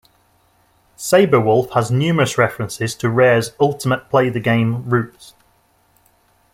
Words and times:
"Sabre 0.95 1.39
Wulf" 1.39 1.69
has 1.73 1.91
numerous 1.91 2.35
references 2.35 2.95
to 2.95 3.07
Rare's 3.07 3.51
Ultimate 3.59 4.09
Play 4.09 4.29
the 4.29 4.39
Game 4.39 4.89
roots. 4.89 5.35